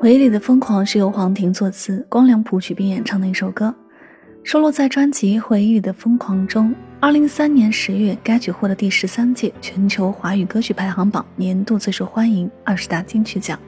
[0.00, 3.74] 回忆里的疯狂是由黄婷作词、光良谱曲并演唱的一首歌，
[4.44, 6.72] 收录在专辑《回忆里的疯狂》中。
[7.00, 13.58] 二零一三年十月，该曲获得第十三届全球华语歌曲排行榜年度最受欢迎二十大金曲奖。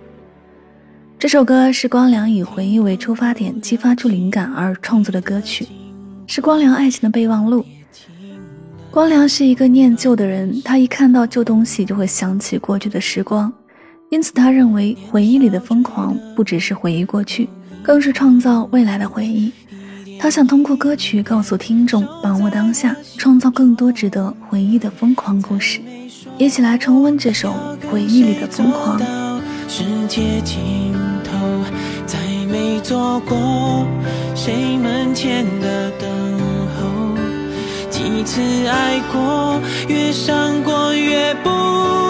[1.19, 5.67] 这首歌是光良以回忆为出发点，激发出灵感而创作的歌曲，
[6.29, 7.65] 是光良爱情的备忘录。
[8.93, 13.53] 光良是一个念旧的人，他一看到旧东西就会想起过去的时光，
[14.11, 17.49] 因此他认为回忆里的疯狂不只是回忆过去，
[17.81, 19.53] 更是创造未来的回忆。
[20.19, 25.81] 他想通过歌曲告诉听众，把握当下，创造更多值得回忆的疯狂故事。
[26.37, 27.55] 一起来重温这首
[27.89, 28.99] 回忆里的疯狂。
[29.69, 30.59] 世界尽
[31.23, 31.39] 头，
[32.05, 32.19] 再
[32.51, 33.87] 没做过
[34.35, 36.11] 谁门前的等
[36.77, 37.15] 候。
[37.89, 42.10] 几次爱过，越伤过越不。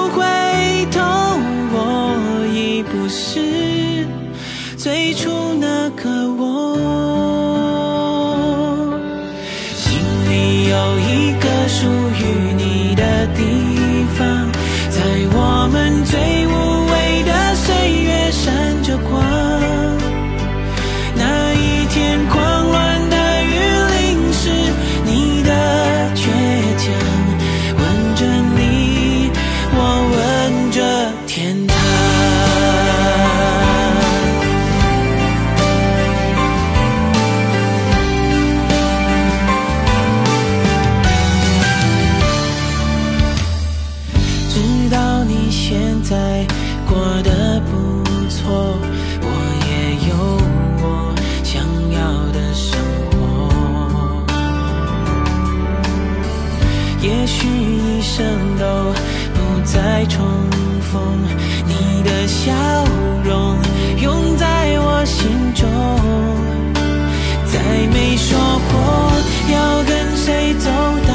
[2.91, 4.05] 不是
[4.77, 6.77] 最初那个我。
[9.77, 12.50] 心里有一个属于
[57.11, 58.25] 也许一生
[58.57, 58.65] 都
[59.35, 60.25] 不再重
[60.81, 61.03] 逢
[61.67, 62.53] 你的笑
[63.25, 63.57] 容
[64.01, 65.69] 永在我心中。
[67.47, 67.59] 再
[67.93, 68.39] 没说
[68.71, 68.79] 过
[69.53, 70.71] 要跟谁走
[71.09, 71.13] 到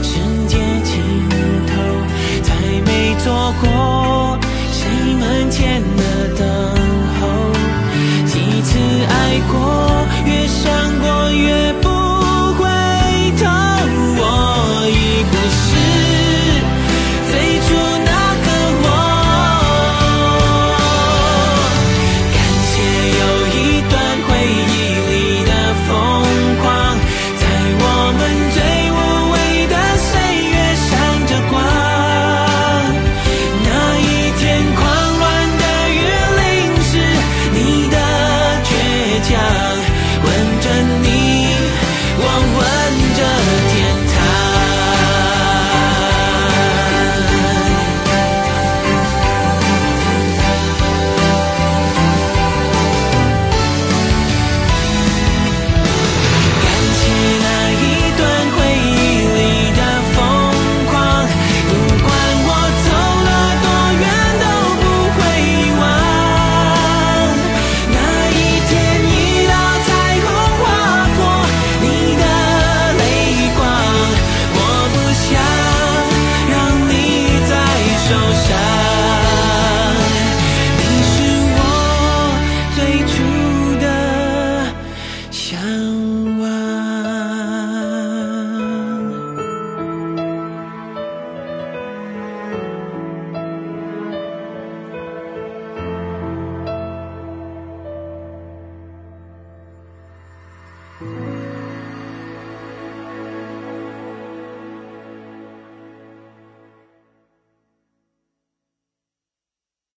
[0.00, 0.12] 世
[0.46, 1.02] 界尽
[1.66, 1.72] 头
[2.42, 2.54] 再
[2.86, 4.38] 没做过
[4.70, 4.88] 谁
[5.18, 6.11] 门前的
[42.92, 43.71] 跟着。